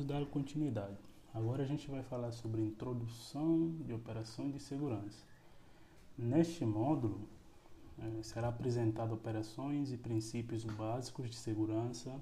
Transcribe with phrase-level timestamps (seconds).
[0.00, 0.96] Vamos dar continuidade.
[1.34, 5.26] Agora a gente vai falar sobre introdução de operações de segurança.
[6.16, 7.28] Neste módulo,
[7.98, 12.18] eh, será apresentado operações e princípios básicos de segurança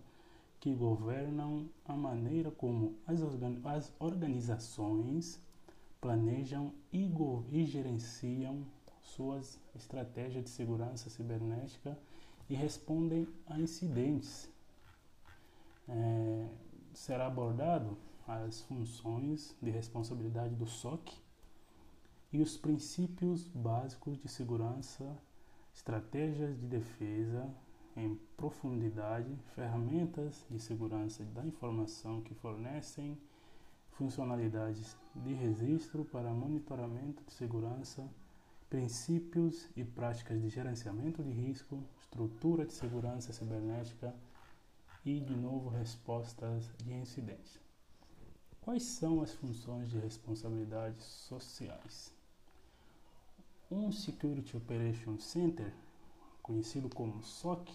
[0.58, 5.40] que governam a maneira como as, organizações
[6.00, 7.08] planejam e,
[7.52, 8.66] e gerenciam
[9.00, 11.96] suas estratégias de segurança cibernética
[12.50, 14.50] e respondem a incidentes.
[15.88, 16.48] É,
[16.98, 21.12] será abordado as funções de responsabilidade do SOC
[22.32, 25.16] e os princípios básicos de segurança,
[25.72, 27.48] estratégias de defesa
[27.96, 33.16] em profundidade, ferramentas de segurança da informação que fornecem
[33.92, 38.06] funcionalidades de registro para monitoramento de segurança,
[38.68, 44.12] princípios e práticas de gerenciamento de risco, estrutura de segurança cibernética
[45.08, 47.58] e, de novo, respostas de incidentes.
[48.60, 52.14] Quais são as funções de responsabilidades sociais?
[53.70, 55.72] Um Security Operation Center,
[56.42, 57.72] conhecido como SOC,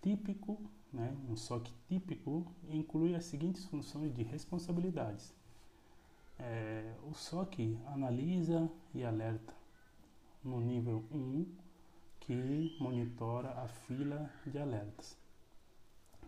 [0.00, 0.58] típico,
[0.90, 5.34] né, um SOC típico, inclui as seguintes funções de responsabilidades.
[6.38, 9.54] É, o SOC analisa e alerta
[10.42, 11.54] no nível 1,
[12.20, 15.25] que monitora a fila de alertas.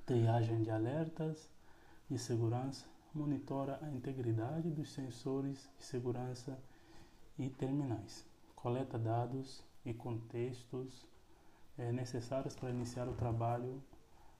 [0.08, 1.50] Triagem de alertas
[2.08, 6.58] de segurança monitora a integridade dos sensores de segurança
[7.38, 8.24] e terminais.
[8.56, 11.06] Coleta dados e contextos
[11.76, 13.82] é, necessários para iniciar o trabalho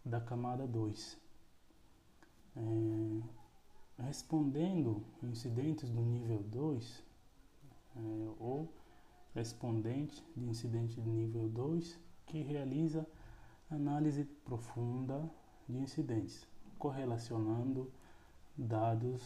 [0.03, 1.19] da camada 2.
[2.57, 7.05] É, respondendo incidentes do nível 2,
[7.95, 8.01] é,
[8.41, 8.73] ou
[9.35, 13.07] respondente de incidente de nível 2, que realiza
[13.71, 15.31] análise profunda
[15.69, 16.47] de incidentes,
[16.79, 17.91] correlacionando
[18.57, 19.23] dados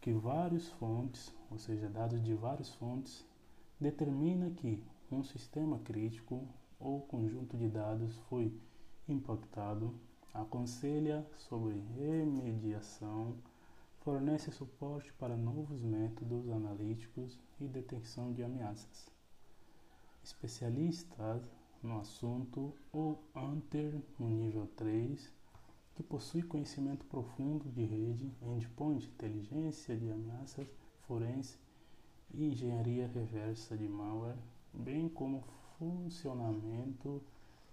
[0.00, 3.24] que várias fontes, ou seja, dados de várias fontes,
[3.80, 6.46] determina que um sistema crítico
[6.78, 8.52] ou conjunto de dados foi
[9.08, 9.94] impactado,
[10.32, 13.36] aconselha sobre remediação,
[14.00, 19.08] fornece suporte para novos métodos analíticos e detecção de ameaças.
[20.22, 21.42] Especialistas
[21.82, 25.32] no assunto ou Hunter no nível 3,
[25.96, 30.68] que possui conhecimento profundo de rede, endpoint, inteligência de ameaças
[31.06, 31.58] forense
[32.34, 34.36] e engenharia reversa de malware,
[34.74, 35.42] bem como
[35.78, 37.22] funcionamento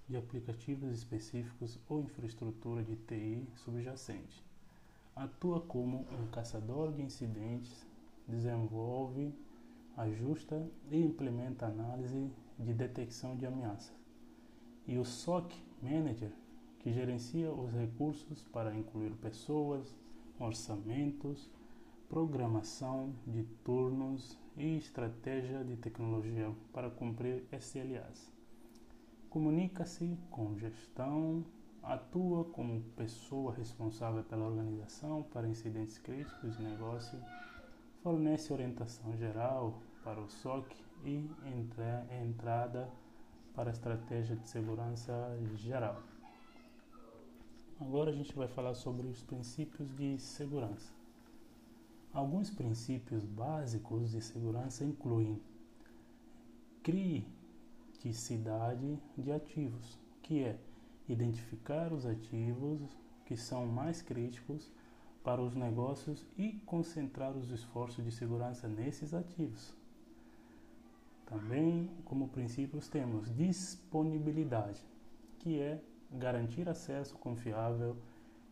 [0.07, 4.43] de aplicativos específicos ou infraestrutura de TI subjacente.
[5.13, 7.85] Atua como um caçador de incidentes,
[8.27, 9.33] desenvolve,
[9.97, 13.93] ajusta e implementa análise de detecção de ameaças.
[14.87, 16.31] E o SOC Manager,
[16.83, 19.95] que gerencia os recursos para incluir pessoas,
[20.37, 21.49] orçamentos,
[22.09, 28.31] programação de turnos e estratégia de tecnologia para cumprir SLAs.
[29.29, 31.45] Comunica-se com gestão,
[31.81, 37.17] atua como pessoa responsável pela organização para incidentes críticos de negócio,
[38.03, 42.89] fornece orientação geral para o SOC e entra, entrada
[43.55, 45.13] para a estratégia de segurança
[45.55, 46.12] geral.
[47.79, 50.93] Agora a gente vai falar sobre os princípios de segurança.
[52.13, 55.41] Alguns princípios básicos de segurança incluem
[56.83, 60.57] criticidade de ativos, que é
[61.09, 62.79] identificar os ativos
[63.25, 64.71] que são mais críticos
[65.23, 69.73] para os negócios e concentrar os esforços de segurança nesses ativos.
[71.25, 74.79] Também, como princípios, temos disponibilidade,
[75.39, 75.81] que é
[76.13, 77.97] garantir acesso confiável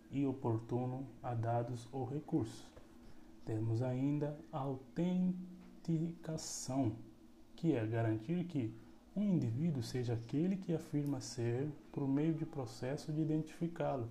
[0.10, 2.66] e oportuno a dados ou recursos.
[3.46, 6.96] Temos ainda a autenticação,
[7.56, 8.74] que é garantir que
[9.16, 14.10] um indivíduo seja aquele que afirma ser por meio de processo de identificá-lo,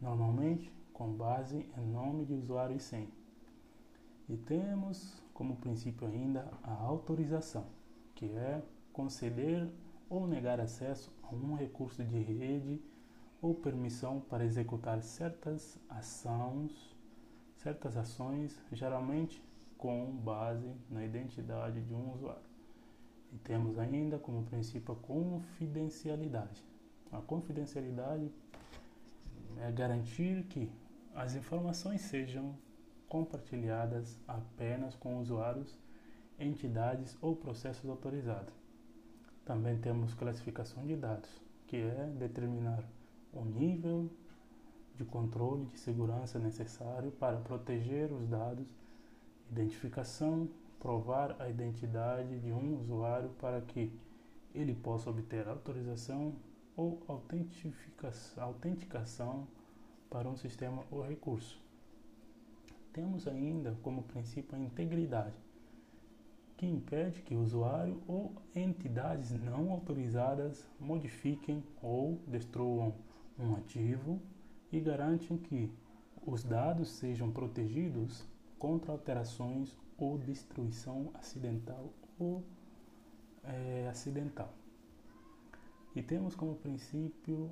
[0.00, 3.10] normalmente com base em nome de usuário e senha.
[4.28, 7.64] E temos como princípio ainda a autorização,
[8.14, 8.62] que é
[8.92, 9.72] conceder
[10.10, 12.80] ou negar acesso um recurso de rede
[13.40, 16.98] ou permissão para executar certas ações
[17.58, 19.42] certas ações, geralmente
[19.76, 22.48] com base na identidade de um usuário.
[23.32, 26.64] E temos ainda como princípio a confidencialidade.
[27.12, 28.32] A confidencialidade
[29.58, 30.70] é garantir que
[31.14, 32.56] as informações sejam
[33.08, 35.78] compartilhadas apenas com usuários,
[36.38, 38.54] entidades ou processos autorizados.
[39.48, 41.30] Também temos classificação de dados,
[41.66, 42.84] que é determinar
[43.32, 44.10] o nível
[44.94, 48.68] de controle de segurança necessário para proteger os dados,
[49.50, 53.90] identificação, provar a identidade de um usuário para que
[54.54, 56.36] ele possa obter autorização
[56.76, 57.02] ou
[58.36, 59.48] autenticação
[60.10, 61.58] para um sistema ou recurso.
[62.92, 65.38] Temos ainda como princípio a integridade,
[66.58, 72.92] que impede que o usuário ou entidades não autorizadas modifiquem ou destruam
[73.38, 74.20] um ativo
[74.72, 75.72] e garantem que
[76.26, 78.26] os dados sejam protegidos
[78.58, 82.44] contra alterações ou destruição acidental ou
[83.44, 84.52] é, acidental.
[85.94, 87.50] E temos como princípio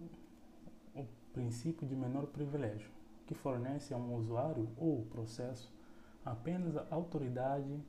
[0.97, 2.91] o princípio de menor privilégio,
[3.25, 5.73] que fornece a um usuário ou processo
[6.25, 7.81] apenas a autoridade,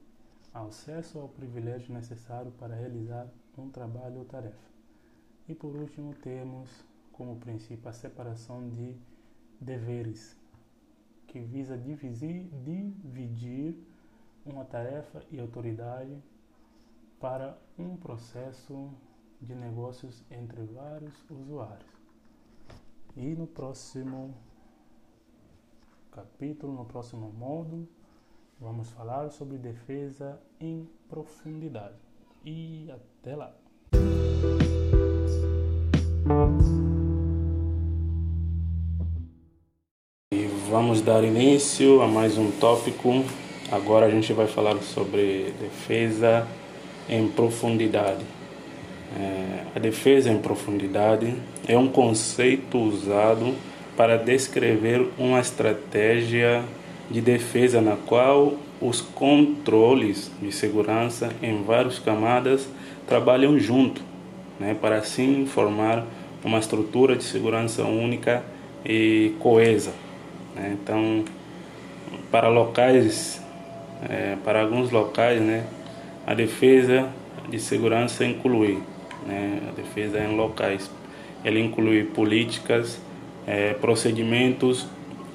[0.54, 3.28] acesso ao privilégio necessário para realizar
[3.58, 4.68] um trabalho ou tarefa.
[5.48, 6.70] E por último, temos
[7.12, 8.96] como princípio a separação de
[9.60, 10.38] deveres,
[11.28, 13.76] que visa dividir, dividir
[14.46, 16.16] uma tarefa e autoridade
[17.20, 18.92] para um processo
[19.42, 21.98] de negócios entre vários usuários.
[23.16, 24.36] E no próximo
[26.12, 27.88] capítulo, no próximo módulo,
[28.60, 31.96] vamos falar sobre defesa em profundidade.
[32.44, 33.54] E até lá!
[40.34, 43.24] E vamos dar início a mais um tópico.
[43.72, 46.48] Agora a gente vai falar sobre defesa
[47.08, 48.26] em profundidade.
[49.16, 51.34] É, a defesa em profundidade
[51.68, 53.56] é um conceito usado
[53.96, 56.64] para descrever uma estratégia
[57.10, 62.68] de defesa na qual os controles de segurança em várias camadas
[63.08, 64.02] trabalham junto,
[64.60, 66.06] né, para assim formar
[66.44, 68.44] uma estrutura de segurança única
[68.86, 69.94] e coesa.
[70.56, 70.78] Né?
[70.82, 71.24] Então,
[72.32, 73.42] para locais,
[74.08, 75.66] é, para alguns locais, né,
[76.26, 77.10] a defesa
[77.50, 78.80] de segurança inclui
[79.26, 80.90] né, a defesa em locais.
[81.44, 83.00] Ela inclui políticas,
[83.46, 84.88] é, procedimentos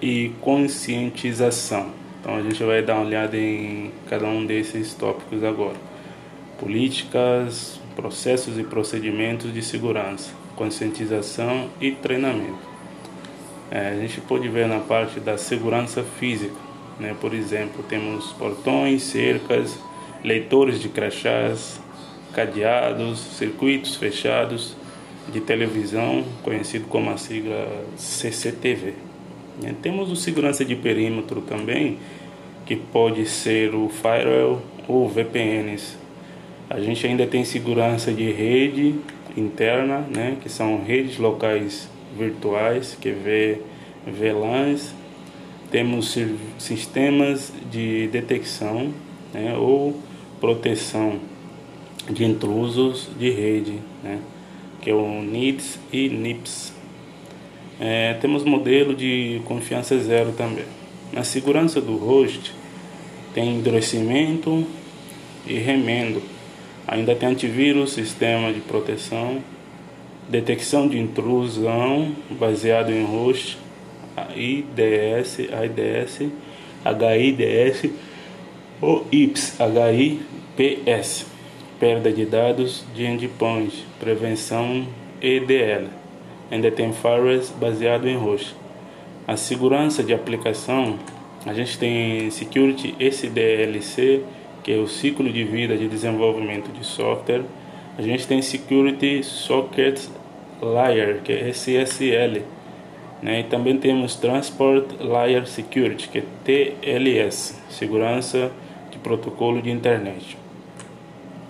[0.03, 1.93] e conscientização.
[2.21, 5.77] Então a gente vai dar uma olhada em cada um desses tópicos agora.
[6.59, 12.73] Políticas, processos e procedimentos de segurança, conscientização e treinamento.
[13.71, 16.55] É, a gente pode ver na parte da segurança física,
[17.01, 17.17] né?
[17.21, 19.79] por exemplo, temos portões, cercas,
[20.23, 21.81] leitores de crachás,
[22.35, 24.77] cadeados, circuitos fechados
[25.33, 29.12] de televisão, conhecido como a sigla CCTV.
[29.63, 31.99] É, temos o segurança de perímetro também,
[32.65, 35.97] que pode ser o firewall ou VPNs.
[36.71, 38.95] A gente ainda tem segurança de rede
[39.37, 43.59] interna, né, que são redes locais virtuais, que é
[44.07, 44.95] VLANs.
[45.71, 46.17] Temos
[46.59, 48.93] sistemas de detecção
[49.33, 49.99] né, ou
[50.41, 51.19] proteção
[52.11, 54.19] de intrusos de rede, né,
[54.81, 56.72] que é o NIDS e NIPS.
[57.85, 60.67] É, temos modelo de confiança zero também.
[61.13, 62.55] Na segurança do host
[63.35, 64.65] tem endurecimento
[65.45, 66.23] e remendo.
[66.87, 69.43] Ainda tem antivírus, sistema de proteção,
[70.29, 73.59] detecção de intrusão baseado em host,
[74.37, 76.21] IDS, AIDS,
[76.85, 77.91] HIDS
[78.81, 79.59] ou IPS,
[80.57, 81.27] HIPS
[81.81, 84.87] perda de dados de endpoint, prevenção
[85.21, 86.02] EDL.
[86.53, 88.55] Ainda tem firewalls baseado em host.
[89.27, 90.99] A segurança de aplicação,
[91.47, 94.23] a gente tem Security SDLC,
[94.63, 97.41] que é o ciclo de vida de desenvolvimento de software.
[97.97, 99.99] A gente tem Security Socket
[100.61, 102.43] Layer, que é SSL.
[103.23, 103.41] Né?
[103.41, 108.53] E também temos Transport Layer Security, que é TLS, segurança
[108.91, 110.37] de protocolo de internet.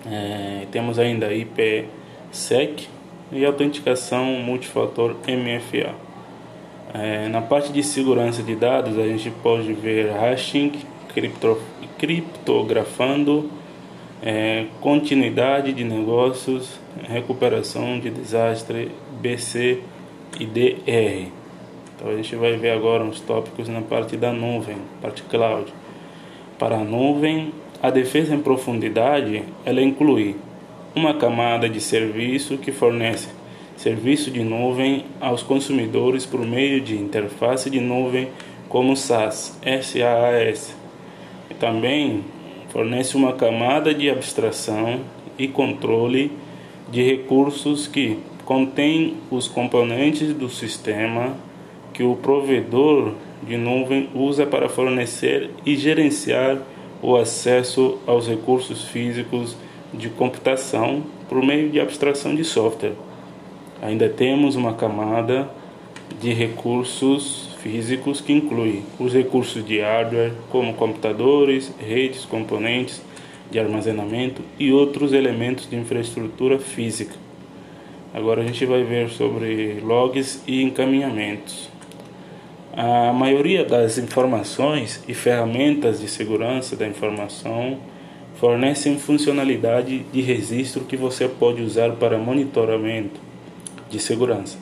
[0.09, 2.87] É, temos ainda IPsec
[3.33, 5.95] e autenticação multifator MFA.
[6.93, 10.71] É, na parte de segurança de dados, a gente pode ver hashing,
[11.13, 11.59] cripto,
[11.97, 13.49] criptografando,
[14.21, 19.81] é, continuidade de negócios, recuperação de desastre, BC
[20.39, 21.31] e DR.
[21.95, 25.73] Então a gente vai ver agora uns tópicos na parte da nuvem, parte cloud.
[26.59, 30.35] Para a nuvem, a defesa em profundidade ela inclui
[30.95, 33.29] uma camada de serviço que fornece
[33.75, 38.29] serviço de nuvem aos consumidores por meio de interface de nuvem
[38.69, 40.75] como SaaS, SaaS.
[41.59, 42.23] Também
[42.69, 45.01] fornece uma camada de abstração
[45.37, 46.31] e controle
[46.91, 51.35] de recursos que contém os componentes do sistema
[51.93, 56.57] que o provedor de nuvem usa para fornecer e gerenciar
[57.01, 59.55] o acesso aos recursos físicos
[59.93, 62.93] de computação por meio de abstração de software.
[63.81, 65.49] Ainda temos uma camada
[66.19, 73.01] de recursos físicos que inclui os recursos de hardware, como computadores, redes, componentes
[73.49, 77.15] de armazenamento e outros elementos de infraestrutura física.
[78.13, 81.69] Agora a gente vai ver sobre logs e encaminhamentos.
[82.75, 87.77] A maioria das informações e ferramentas de segurança da informação
[88.35, 93.19] fornecem funcionalidade de registro que você pode usar para monitoramento
[93.89, 94.57] de segurança.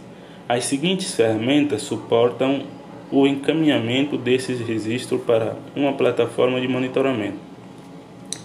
[0.47, 2.63] As seguintes ferramentas suportam
[3.11, 7.37] o encaminhamento desses registros para uma plataforma de monitoramento,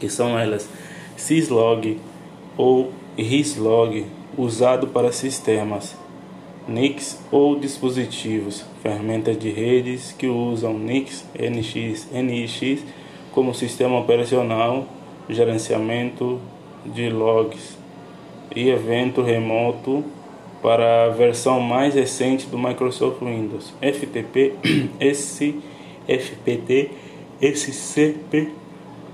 [0.01, 0.69] que são elas
[1.17, 1.99] syslog
[2.57, 4.07] ou RISLog,
[4.37, 5.97] usado para sistemas
[6.69, 12.83] NICs ou dispositivos, ferramentas de redes que usam NICs, NX, NIX
[13.33, 14.87] como sistema operacional,
[15.29, 16.41] gerenciamento
[16.85, 17.77] de logs
[18.55, 20.05] e evento remoto
[20.63, 24.55] para a versão mais recente do Microsoft Windows, FTP,
[25.01, 26.91] SFPT,
[27.41, 28.49] SCP,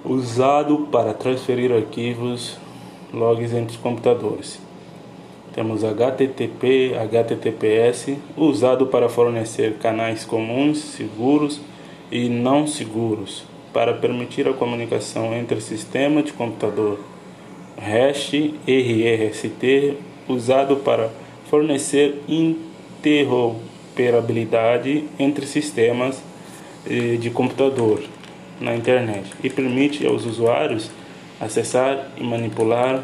[0.05, 2.57] usado para transferir arquivos
[3.13, 4.61] logs entre os computadores.
[5.55, 11.61] Temos HTTP, HTTPS, usado para fornecer canais comuns, seguros
[12.11, 17.01] e não seguros, para permitir a comunicação entre sistemas de computador.
[17.77, 19.97] REST, REST,
[20.29, 21.11] usado para
[21.49, 26.23] fornecer interoperabilidade entre sistemas
[26.89, 28.05] eh, de computador
[28.61, 30.89] na internet e permite aos usuários
[31.41, 33.03] acessar e manipular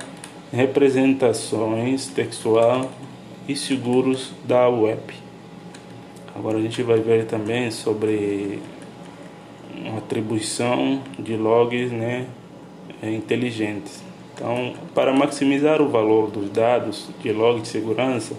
[0.52, 2.88] representações textual
[3.48, 5.00] e seguros da web.
[6.34, 8.60] Agora a gente vai ver também sobre
[9.96, 12.26] atribuição de logs né,
[13.02, 14.02] inteligentes.
[14.34, 18.36] Então, para maximizar o valor dos dados de log de segurança,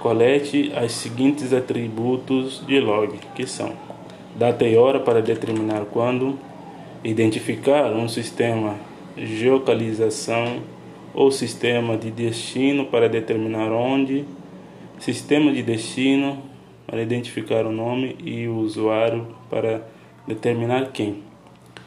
[0.00, 3.72] colete os seguintes atributos de log, que são
[4.36, 6.38] data e hora para determinar quando,
[7.02, 8.76] identificar um sistema
[9.16, 10.60] geocalização
[11.12, 14.24] ou sistema de destino para determinar onde,
[15.00, 16.42] sistema de destino
[16.86, 19.82] para identificar o nome e o usuário para
[20.28, 21.22] determinar quem.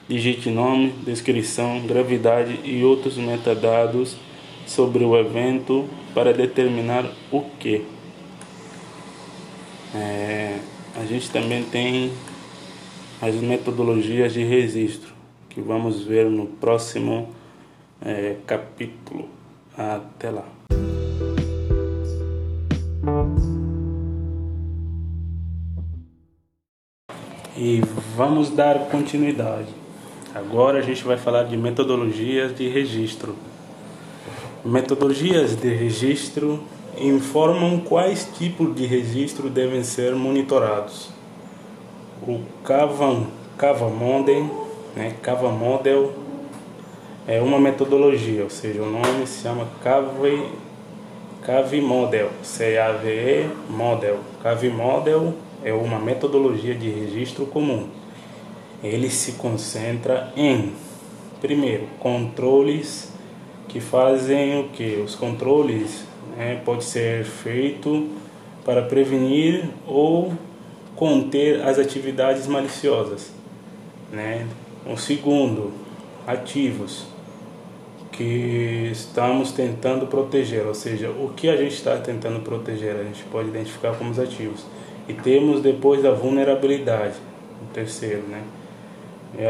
[0.09, 4.17] Digite nome, descrição, gravidade e outros metadados
[4.65, 7.85] sobre o evento para determinar o que.
[9.95, 10.57] É,
[10.99, 12.11] a gente também tem
[13.21, 15.13] as metodologias de registro
[15.47, 17.29] que vamos ver no próximo
[18.01, 19.29] é, capítulo.
[19.77, 20.45] Até lá.
[27.63, 27.79] E
[28.17, 29.67] vamos dar continuidade.
[30.33, 33.35] Agora a gente vai falar de metodologias de registro.
[34.65, 36.63] Metodologias de registro
[36.97, 41.11] informam quais tipos de registro devem ser monitorados.
[42.27, 43.27] O Kava,
[43.59, 46.13] Kava Model, né, Kava Model
[47.27, 50.47] é uma metodologia, ou seja, o nome se chama Cave,
[51.43, 54.17] Cave Model, C-A-V-E Model.
[54.41, 57.87] Cave Model é uma metodologia de registro comum
[58.83, 60.73] ele se concentra em,
[61.39, 63.11] primeiro, controles
[63.67, 65.01] que fazem o que?
[65.05, 66.03] Os controles
[66.35, 68.09] né, pode ser feito
[68.65, 70.33] para prevenir ou
[70.95, 73.31] conter as atividades maliciosas.
[74.11, 74.47] Né?
[74.85, 75.71] O segundo,
[76.25, 77.05] ativos
[78.11, 83.23] que estamos tentando proteger, ou seja, o que a gente está tentando proteger, a gente
[83.31, 84.65] pode identificar como os ativos.
[85.11, 87.15] E temos depois a vulnerabilidade,
[87.61, 88.41] o terceiro, né?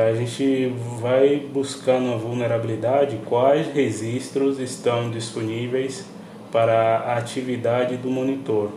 [0.09, 6.05] a gente vai buscando a vulnerabilidade, quais registros estão disponíveis
[6.51, 8.71] para a atividade do monitor.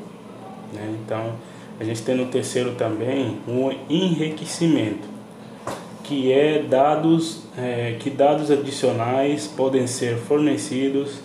[0.75, 0.95] Né?
[1.03, 1.33] Então,
[1.81, 5.09] a gente tem no terceiro também um enriquecimento,
[6.03, 11.21] que é dados, é, que dados adicionais podem ser fornecidos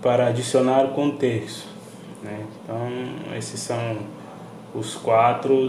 [0.00, 1.66] para adicionar contexto.
[2.22, 2.44] Né?
[2.62, 4.17] Então, esses são
[4.74, 5.68] os quatro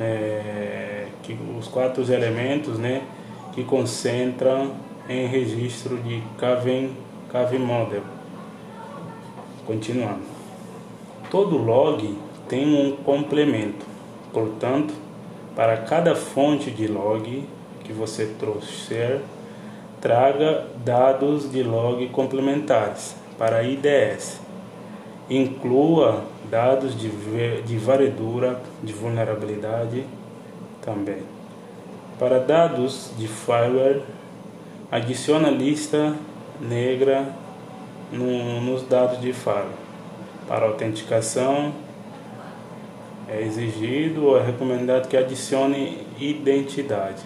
[0.00, 3.02] é, que os quatro elementos né,
[3.52, 4.72] que concentram
[5.08, 6.90] em registro de Caven,
[7.30, 8.02] Caven Model.
[9.66, 10.22] Continuando.
[11.30, 13.86] Todo log tem um complemento,
[14.32, 14.94] portanto,
[15.56, 17.48] para cada fonte de log
[17.82, 19.20] que você trouxer,
[20.00, 24.40] traga dados de log complementares para IDS.
[25.30, 27.10] Inclua dados de,
[27.62, 30.04] de varredura de vulnerabilidade
[30.84, 31.24] também.
[32.16, 34.02] Para dados de fireware,
[34.88, 36.14] adiciona a lista
[36.60, 37.26] negra
[38.12, 39.66] no, nos dados de fireware.
[40.46, 41.72] Para autenticação,
[43.28, 47.24] é exigido ou é recomendado que adicione identidade.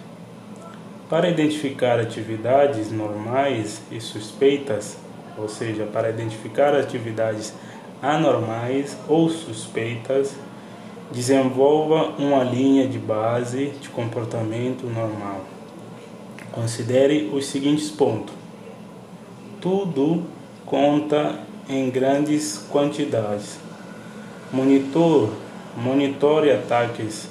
[1.07, 4.97] Para identificar atividades normais e suspeitas,
[5.37, 7.53] ou seja, para identificar atividades
[8.01, 10.35] anormais ou suspeitas,
[11.11, 15.41] desenvolva uma linha de base de comportamento normal.
[16.51, 18.33] Considere os seguintes pontos.
[19.59, 20.23] Tudo
[20.65, 23.59] conta em grandes quantidades.
[24.51, 25.29] Monitor,
[25.75, 27.29] monitore ataques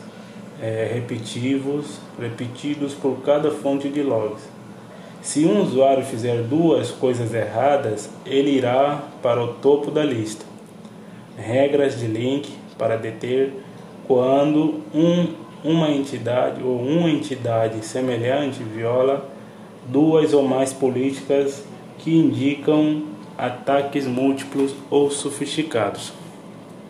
[0.60, 4.42] é, repetitivos, repetidos por cada fonte de logs.
[5.20, 10.44] Se um usuário fizer duas coisas erradas, ele irá para o topo da lista.
[11.38, 13.52] Regras de link para deter
[14.06, 15.28] quando um,
[15.64, 19.28] uma entidade ou uma entidade semelhante viola
[19.86, 21.64] duas ou mais políticas
[21.98, 23.02] que indicam
[23.36, 26.12] ataques múltiplos ou sofisticados.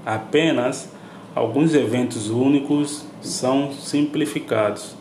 [0.04, 0.90] Apenas
[1.34, 4.96] alguns eventos únicos são simplificados.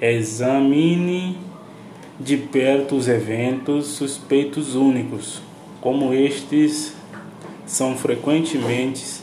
[0.00, 1.38] Examine
[2.20, 5.40] de perto os eventos suspeitos únicos,
[5.80, 6.97] como estes
[7.68, 9.20] são frequentemente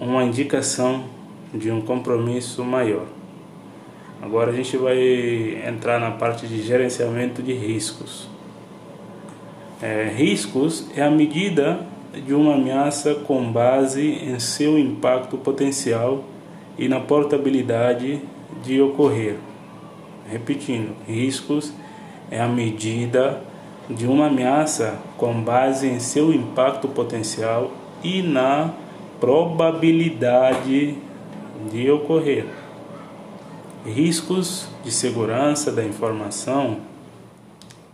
[0.00, 1.04] uma indicação
[1.52, 3.04] de um compromisso maior.
[4.20, 8.28] Agora a gente vai entrar na parte de gerenciamento de riscos.
[9.82, 11.80] É, riscos é a medida
[12.14, 16.24] de uma ameaça com base em seu impacto potencial
[16.78, 18.22] e na portabilidade
[18.64, 19.36] de ocorrer.
[20.30, 21.74] Repetindo, riscos
[22.30, 23.42] é a medida
[23.88, 28.72] de uma ameaça com base em seu impacto potencial e na
[29.18, 30.96] probabilidade
[31.70, 32.46] de ocorrer.
[33.84, 36.78] Riscos de segurança da informação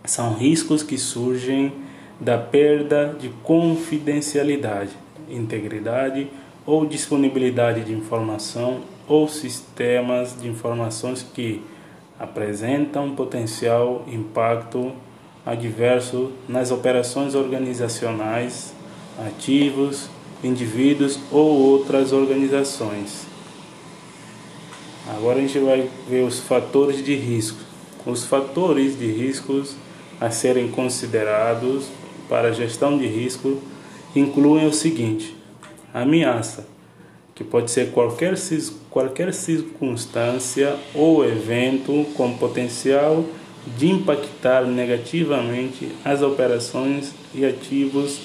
[0.05, 1.73] são riscos que surgem
[2.19, 4.93] da perda de confidencialidade,
[5.29, 6.29] integridade
[6.65, 11.63] ou disponibilidade de informação ou sistemas de informações que
[12.19, 14.93] apresentam potencial impacto
[15.45, 18.73] adverso nas operações organizacionais,
[19.27, 20.09] ativos,
[20.43, 23.27] indivíduos ou outras organizações.
[25.09, 27.59] Agora a gente vai ver os fatores de risco.
[28.07, 29.77] Os fatores de riscos
[30.21, 31.87] a serem considerados
[32.29, 33.59] para a gestão de risco
[34.15, 35.37] incluem o seguinte:
[35.93, 36.67] ameaça,
[37.35, 38.35] que pode ser qualquer,
[38.91, 43.25] qualquer circunstância ou evento com potencial
[43.67, 48.21] de impactar negativamente as operações e ativos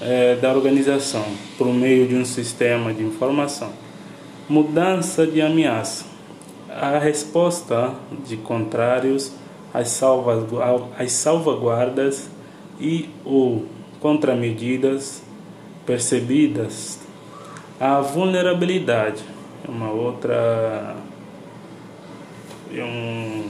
[0.00, 1.24] eh, da organização
[1.58, 3.72] por meio de um sistema de informação.
[4.48, 6.04] Mudança de ameaça.
[6.68, 7.94] A resposta
[8.26, 9.32] de contrários
[9.74, 10.46] às, salva,
[10.96, 12.30] às salvaguardas
[12.80, 13.66] e ou
[13.98, 15.22] contramedidas
[15.84, 16.98] percebidas.
[17.78, 19.22] A vulnerabilidade
[19.66, 20.96] é uma outra
[22.72, 23.48] e um,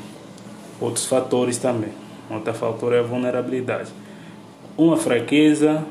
[0.80, 1.90] outros fatores também.
[2.30, 3.90] Outro fator é a vulnerabilidade.
[4.76, 5.84] Uma fraqueza,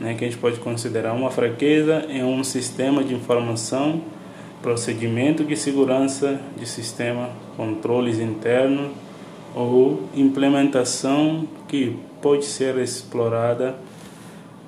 [0.00, 4.02] né, que a gente pode considerar uma fraqueza em um sistema de informação,
[4.62, 8.90] procedimento de segurança de sistema, controles internos
[9.54, 13.76] ou implementação que pode ser explorada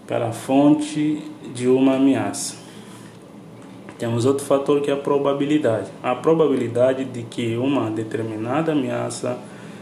[0.07, 1.23] pela fonte
[1.55, 2.57] de uma ameaça.
[3.99, 5.87] Temos outro fator que é a probabilidade.
[6.03, 9.39] A probabilidade de que uma determinada ameaça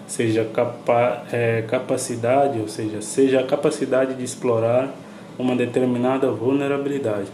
[0.07, 4.95] seja capa é, capacidade, ou seja, seja a capacidade de explorar
[5.39, 7.29] uma determinada vulnerabilidade.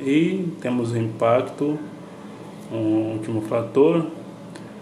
[0.00, 1.78] E temos o impacto,
[2.70, 4.06] um último fator,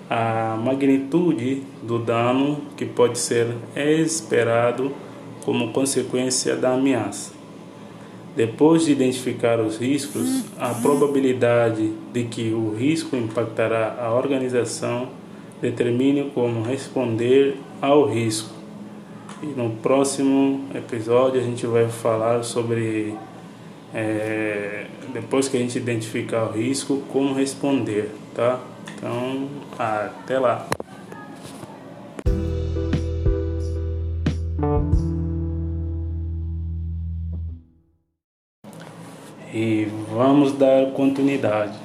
[0.08, 4.92] a magnitude do dano que pode ser esperado
[5.44, 7.32] como consequência da ameaça.
[8.36, 15.08] Depois de identificar os riscos, a probabilidade de que o risco impactará a organização
[15.60, 18.54] determine como responder ao risco.
[19.42, 23.14] E no próximo episódio a gente vai falar sobre,
[23.92, 28.60] é, depois que a gente identificar o risco, como responder, tá?
[28.96, 30.66] Então, até lá.
[39.52, 41.78] E vamos dar continuidade.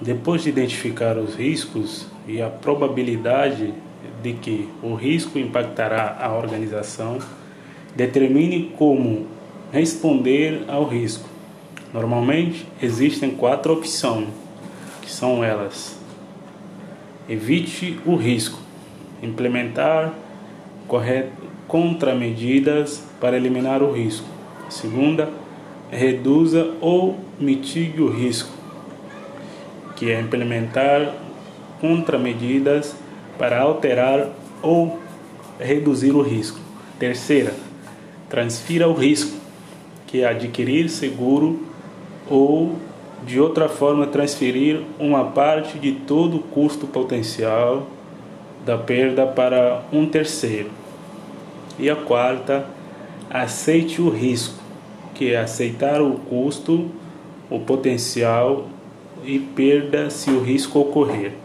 [0.00, 3.74] Depois de identificar os riscos e a probabilidade
[4.22, 7.18] de que o risco impactará a organização,
[7.94, 9.26] determine como
[9.72, 11.28] responder ao risco.
[11.92, 14.28] Normalmente existem quatro opções,
[15.02, 15.98] que são elas:
[17.28, 18.58] evite o risco,
[19.22, 20.12] implementar
[21.68, 24.26] contramedidas para eliminar o risco.
[24.68, 25.30] segunda,
[25.90, 28.50] reduza ou mitigue o risco,
[29.94, 31.14] que é implementar
[31.84, 32.96] contramedidas
[33.38, 34.30] para alterar
[34.62, 34.98] ou
[35.60, 36.58] reduzir o risco.
[36.98, 37.52] Terceira,
[38.30, 39.36] transfira o risco,
[40.06, 41.60] que é adquirir seguro
[42.26, 42.76] ou
[43.26, 47.86] de outra forma transferir uma parte de todo o custo potencial
[48.64, 50.70] da perda para um terceiro.
[51.78, 52.64] E a quarta,
[53.28, 54.54] aceite o risco,
[55.14, 56.88] que é aceitar o custo,
[57.50, 58.68] o potencial
[59.22, 61.43] e perda se o risco ocorrer.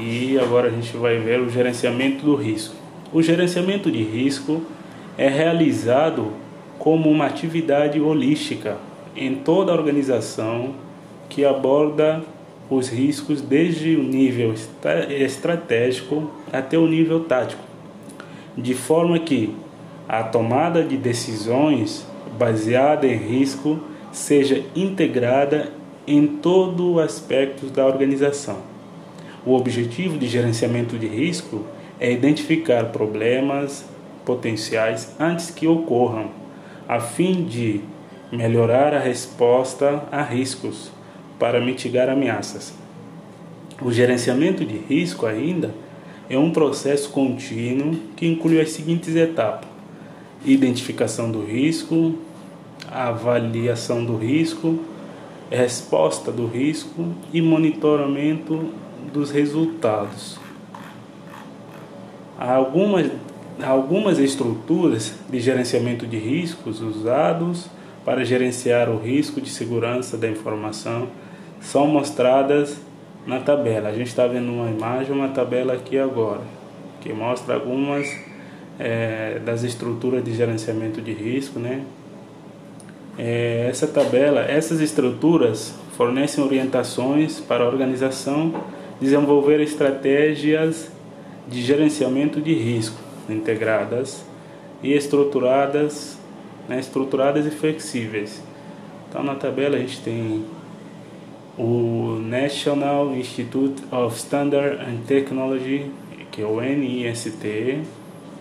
[0.00, 2.76] E agora a gente vai ver o gerenciamento do risco.
[3.12, 4.62] O gerenciamento de risco
[5.16, 6.28] é realizado
[6.78, 8.76] como uma atividade holística
[9.16, 10.74] em toda a organização
[11.28, 12.22] que aborda
[12.70, 14.54] os riscos desde o nível
[15.10, 17.62] estratégico até o nível tático,
[18.56, 19.52] de forma que
[20.08, 22.06] a tomada de decisões
[22.38, 23.80] baseada em risco
[24.12, 25.72] seja integrada
[26.06, 28.77] em todo o aspecto da organização.
[29.48, 31.64] O objetivo de gerenciamento de risco
[31.98, 33.82] é identificar problemas
[34.22, 36.28] potenciais antes que ocorram,
[36.86, 37.80] a fim de
[38.30, 40.90] melhorar a resposta a riscos
[41.38, 42.74] para mitigar ameaças.
[43.80, 45.74] O gerenciamento de risco ainda
[46.28, 49.66] é um processo contínuo que inclui as seguintes etapas:
[50.44, 52.16] identificação do risco,
[52.86, 54.78] avaliação do risco,
[55.50, 60.38] resposta do risco e monitoramento dos resultados.
[62.38, 63.10] Algumas,
[63.62, 67.66] algumas estruturas de gerenciamento de riscos usados
[68.04, 71.08] para gerenciar o risco de segurança da informação
[71.60, 72.78] são mostradas
[73.26, 73.88] na tabela.
[73.88, 76.42] A gente está vendo uma imagem, uma tabela aqui agora,
[77.00, 78.08] que mostra algumas
[78.78, 81.82] é, das estruturas de gerenciamento de risco, né?
[83.18, 88.54] É, essa tabela, essas estruturas fornecem orientações para a organização
[89.00, 90.90] desenvolver estratégias
[91.46, 94.24] de gerenciamento de risco integradas
[94.82, 96.18] e estruturadas,
[96.68, 98.42] né, estruturadas e flexíveis.
[99.08, 100.44] Então na tabela a gente tem
[101.58, 105.90] o National Institute of Standard and Technology,
[106.30, 107.82] que é o NIST,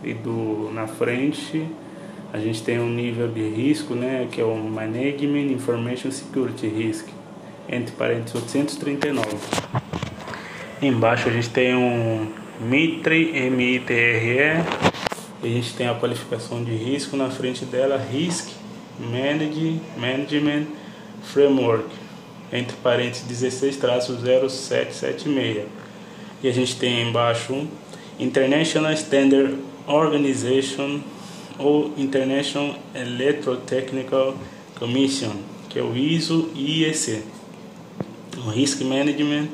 [0.04, 1.66] e do na frente
[2.32, 7.08] a gente tem um nível de risco, né, que é o Management Information Security Risk,
[7.70, 9.87] entre parênteses 839.
[10.80, 12.28] Embaixo a gente tem um
[12.62, 14.64] MITRE, M-I-T-R-E,
[15.42, 18.50] e a gente tem a qualificação de risco na frente dela, Risk
[19.00, 20.68] Manage, Management
[21.24, 21.90] Framework,
[22.54, 25.64] entre parênteses 16-0776.
[26.44, 27.68] E a gente tem embaixo
[28.20, 29.56] International Standard
[29.88, 31.00] Organization
[31.58, 34.38] ou International Electrotechnical
[34.78, 35.32] Commission,
[35.70, 37.24] que é o ISO IEC.
[38.46, 39.48] O Risk Management,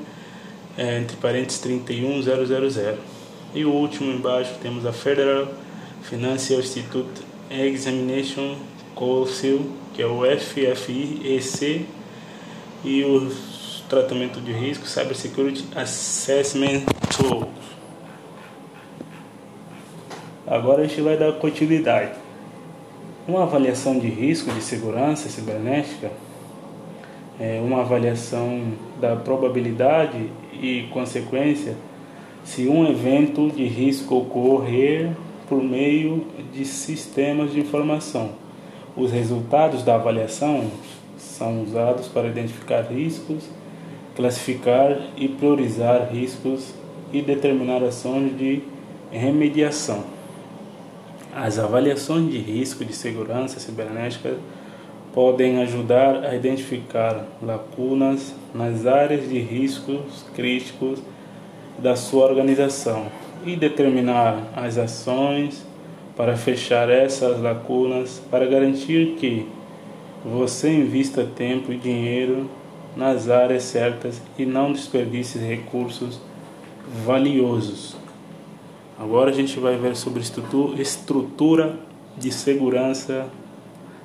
[0.77, 2.97] é, entre parênteses 31000.
[3.53, 5.47] E o último embaixo temos a Federal
[6.03, 8.55] Financial Institute Examination
[8.95, 11.85] Council, que é o FFIEC,
[12.83, 13.31] e o
[13.87, 16.81] tratamento de risco Cyber Security Assessment
[17.15, 17.47] Tool.
[20.47, 22.11] Agora a gente vai dar continuidade.
[23.27, 26.11] Uma avaliação de risco de segurança cibernética
[27.39, 31.75] é uma avaliação da probabilidade e consequência
[32.43, 35.11] se um evento de risco ocorrer
[35.47, 38.31] por meio de sistemas de informação.
[38.95, 40.65] Os resultados da avaliação
[41.17, 43.49] são usados para identificar riscos,
[44.15, 46.73] classificar e priorizar riscos
[47.11, 48.61] e determinar ações de
[49.11, 50.03] remediação.
[51.35, 54.35] As avaliações de risco de segurança cibernética
[55.13, 60.99] podem ajudar a identificar lacunas nas áreas de riscos críticos
[61.77, 63.05] da sua organização
[63.45, 65.63] e determinar as ações
[66.17, 69.47] para fechar essas lacunas para garantir que
[70.25, 72.49] você invista tempo e dinheiro
[72.95, 76.19] nas áreas certas e não desperdice recursos
[77.05, 77.95] valiosos.
[78.97, 81.75] Agora a gente vai ver sobre estrutura
[82.17, 83.27] de segurança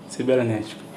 [0.08, 0.87] cibernética.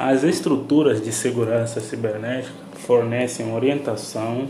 [0.00, 2.54] As estruturas de segurança cibernética
[2.86, 4.46] fornecem orientação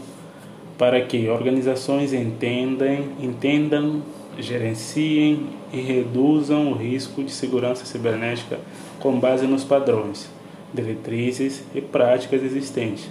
[0.77, 4.03] para que organizações entendam, entendam
[4.39, 8.59] gerenciem e reduzam o risco de segurança cibernética
[9.01, 10.29] com base nos padrões,
[10.75, 13.09] diretrizes e práticas existentes.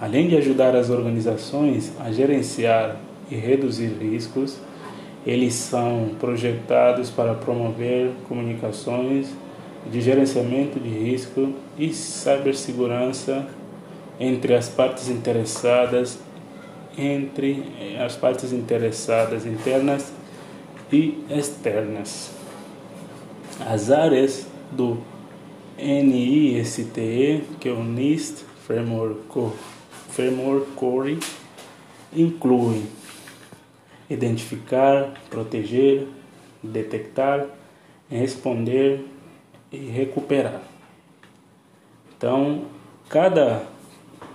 [0.00, 4.58] Além de ajudar as organizações a gerenciar e reduzir riscos,
[5.26, 9.34] eles são projetados para promover comunicações
[9.86, 13.48] de gerenciamento de risco e cibersegurança
[14.20, 16.18] entre as partes interessadas,
[16.96, 17.64] entre
[18.04, 20.12] as partes interessadas internas
[20.92, 22.30] e externas.
[23.60, 24.98] As áreas do
[25.78, 29.52] NISTE, que é o NIST Framework,
[30.10, 31.18] Framework Core,
[32.12, 32.86] incluem
[34.10, 36.06] identificar, proteger,
[36.62, 37.46] detectar,
[38.10, 39.04] responder
[39.72, 40.62] e recuperar.
[42.16, 42.62] Então,
[43.08, 43.62] cada,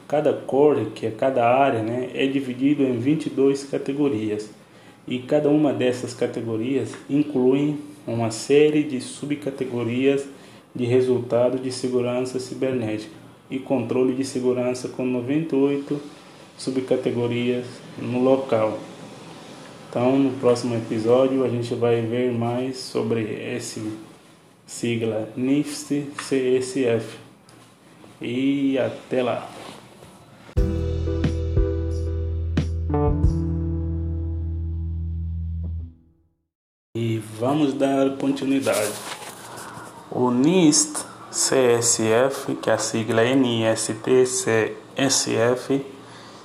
[0.07, 4.49] cada core, que é cada área, né, é dividido em 22 categorias.
[5.07, 7.75] E cada uma dessas categorias inclui
[8.07, 10.25] uma série de subcategorias
[10.73, 13.13] de resultado de segurança cibernética
[13.49, 16.01] e controle de segurança com 98
[16.57, 17.65] subcategorias
[17.97, 18.79] no local.
[19.89, 23.21] Então, no próximo episódio, a gente vai ver mais sobre
[23.55, 23.79] esse
[24.65, 27.17] sigla NIST CSF.
[28.21, 29.49] E até lá!
[36.95, 38.93] E vamos dar continuidade.
[40.09, 43.93] O NIST CSF, que é a sigla NIST
[44.95, 45.85] CSF,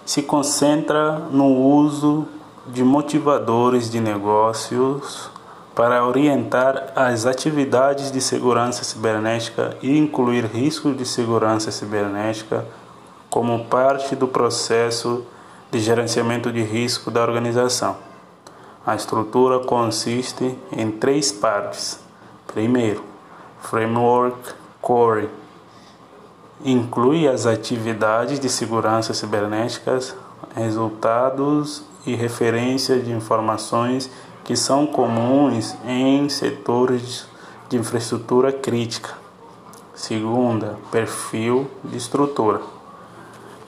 [0.07, 2.27] se concentra no uso
[2.67, 5.31] de motivadores de negócios
[5.79, 12.67] para orientar as atividades de segurança cibernética e incluir riscos de segurança cibernética
[13.31, 15.25] como parte do processo
[15.71, 17.97] de gerenciamento de risco da organização.
[18.85, 22.01] A estrutura consiste em três partes.
[22.49, 23.05] Primeiro,
[23.61, 25.29] Framework Core
[26.64, 30.12] inclui as atividades de segurança cibernéticas,
[30.57, 34.11] resultados e referência de informações
[34.49, 37.27] que são comuns em setores
[37.69, 39.11] de infraestrutura crítica.
[39.95, 42.63] Segunda, perfil de estrutura.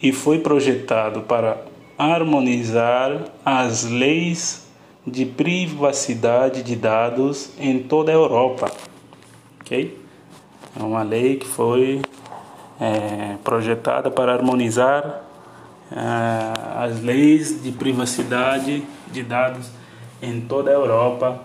[0.00, 1.66] e foi projetado para
[1.98, 4.67] harmonizar as leis
[5.08, 8.70] de privacidade de dados em toda a Europa.
[9.60, 9.98] Ok?
[10.78, 12.02] É uma lei que foi
[12.80, 15.24] é, projetada para harmonizar
[15.90, 19.70] é, as leis de privacidade de dados
[20.22, 21.40] em toda a Europa,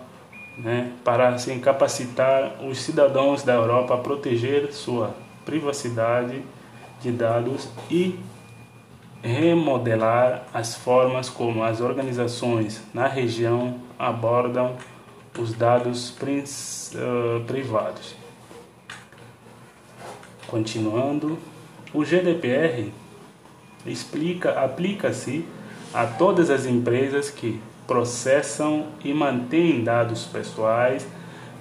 [0.57, 6.41] né, para assim, capacitar os cidadãos da Europa a proteger sua privacidade
[7.01, 8.19] de dados e
[9.23, 14.75] remodelar as formas como as organizações na região abordam
[15.39, 18.15] os dados uh, privados.
[20.45, 21.39] Continuando,
[21.93, 22.91] o GDPR
[23.85, 25.45] explica, aplica-se
[25.93, 31.07] a todas as empresas que processam e mantêm dados pessoais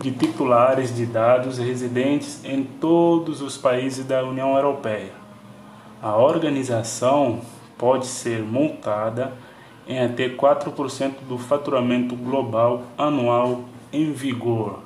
[0.00, 5.21] de titulares de dados residentes em todos os países da União Europeia
[6.02, 7.40] a organização
[7.78, 9.32] pode ser multada
[9.86, 14.80] em até 4% do faturamento global anual em vigor.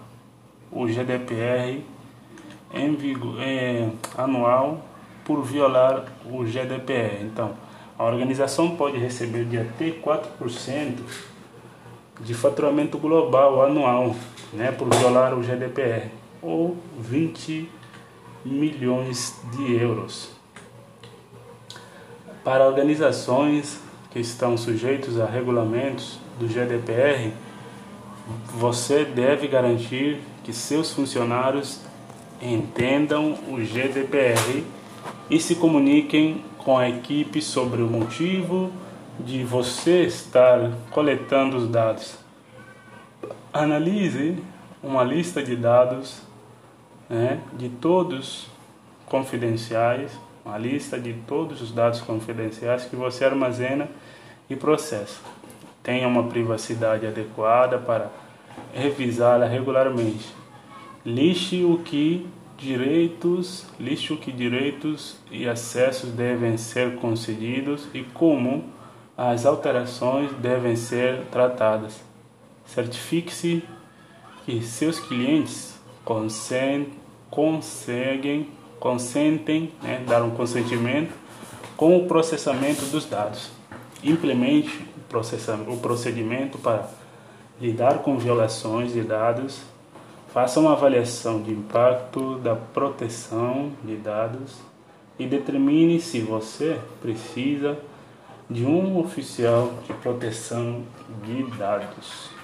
[0.71, 1.83] O GDPR
[2.75, 4.85] em vigor, é, anual
[5.25, 7.23] por violar o GDPR.
[7.23, 7.55] Então,
[7.99, 10.99] a organização pode receber de até 4%
[12.21, 14.15] de faturamento global anual,
[14.53, 16.11] né, por violar o GDPR.
[16.43, 17.69] ou 20
[18.45, 20.36] milhões de euros.
[22.47, 27.33] Para organizações que estão sujeitos a regulamentos do GDPR,
[28.55, 31.81] você deve garantir que seus funcionários
[32.41, 34.65] entendam o GDPR
[35.29, 38.71] e se comuniquem com a equipe sobre o motivo
[39.19, 42.17] de você estar coletando os dados.
[43.53, 44.41] Analise
[44.85, 46.23] uma lista de dados
[47.11, 48.47] né, de todos
[49.05, 50.13] confidenciais,
[50.47, 53.89] uma lista de todos os dados confidenciais que você armazena
[54.49, 55.19] e processa.
[55.83, 58.11] Tenha uma privacidade adequada para
[58.73, 60.33] revisá-la regularmente.
[61.05, 68.65] Lixe o que direitos, lixe o que direitos e acessos devem ser concedidos e como
[69.19, 72.01] as alterações devem ser tratadas.
[72.65, 73.65] Certifique-se
[74.45, 75.81] que seus clientes
[77.31, 81.13] conseguem, consentem, né, dar um consentimento
[81.77, 83.51] com o processamento dos dados.
[84.03, 84.87] Implemente
[85.69, 86.89] o procedimento para
[87.61, 89.61] lidar com violações de dados.
[90.33, 94.57] Faça uma avaliação de impacto da proteção de dados
[95.19, 97.79] e determine se você precisa
[98.51, 100.83] de um oficial de proteção
[101.25, 102.37] de dados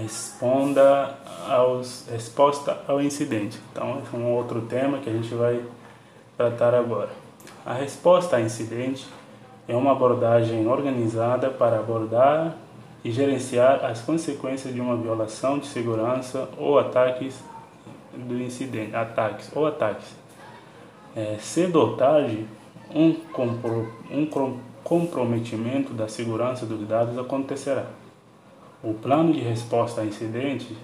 [0.00, 1.16] responda
[1.48, 3.58] aos resposta ao incidente.
[3.72, 5.62] Então, é um outro tema que a gente vai
[6.36, 7.10] tratar agora.
[7.64, 9.06] A resposta a incidente
[9.66, 12.54] é uma abordagem organizada para abordar
[13.04, 17.38] e gerenciar as consequências de uma violação de segurança ou ataques
[18.12, 20.06] do incidente, ataques ou ataques.
[21.14, 22.46] É, cedo ou tarde,
[22.94, 24.26] um, compro, um
[24.82, 27.86] comprometimento da segurança dos dados acontecerá.
[28.82, 30.76] O plano de resposta a incidentes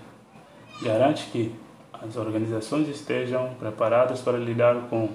[0.82, 1.54] garante que
[1.92, 5.08] as organizações estejam preparadas para lidar com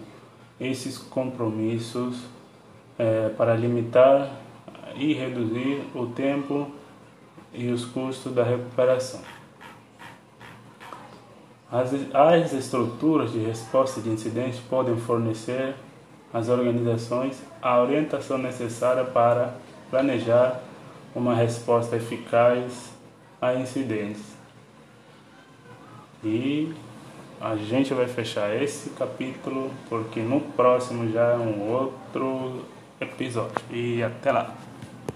[0.60, 2.18] esses compromissos
[2.98, 4.30] é, para limitar
[4.96, 6.72] e reduzir o tempo
[7.54, 9.22] e os custos da recuperação.
[11.72, 15.76] As, as estruturas de resposta de incidentes podem fornecer
[16.34, 19.56] às organizações a orientação necessária para
[19.90, 20.62] planejar
[21.14, 22.92] uma resposta eficaz
[23.42, 24.35] a incidentes.
[26.26, 26.74] E
[27.40, 32.66] a gente vai fechar esse capítulo porque no próximo já é um outro
[33.00, 33.56] episódio.
[33.70, 34.65] E até lá!